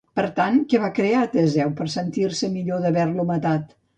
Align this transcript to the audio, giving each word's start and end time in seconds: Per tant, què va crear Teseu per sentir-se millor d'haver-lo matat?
Per 0.17 0.23
tant, 0.37 0.55
què 0.71 0.79
va 0.85 0.89
crear 0.99 1.19
Teseu 1.33 1.69
per 1.81 1.87
sentir-se 1.97 2.51
millor 2.57 2.83
d'haver-lo 2.87 3.29
matat? 3.33 3.77